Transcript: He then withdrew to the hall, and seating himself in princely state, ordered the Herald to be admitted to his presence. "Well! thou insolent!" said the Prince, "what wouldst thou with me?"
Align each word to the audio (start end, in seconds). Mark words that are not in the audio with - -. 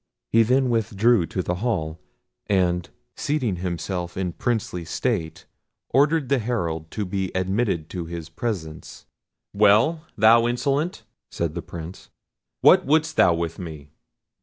He 0.31 0.41
then 0.41 0.71
withdrew 0.71 1.27
to 1.27 1.43
the 1.43 1.55
hall, 1.61 1.99
and 2.47 2.89
seating 3.15 3.57
himself 3.57 4.17
in 4.17 4.33
princely 4.33 4.83
state, 4.83 5.45
ordered 5.91 6.27
the 6.27 6.39
Herald 6.39 6.89
to 6.89 7.05
be 7.05 7.31
admitted 7.35 7.87
to 7.91 8.05
his 8.05 8.27
presence. 8.27 9.05
"Well! 9.53 10.03
thou 10.17 10.47
insolent!" 10.47 11.03
said 11.29 11.53
the 11.53 11.61
Prince, 11.61 12.09
"what 12.61 12.83
wouldst 12.83 13.15
thou 13.15 13.35
with 13.35 13.59
me?" 13.59 13.91